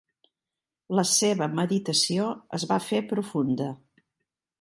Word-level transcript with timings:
La 0.99 1.03
seva 1.09 1.47
meditació 1.59 2.25
es 2.59 2.65
va 2.73 2.79
fer 2.87 3.03
profunda. 3.13 3.69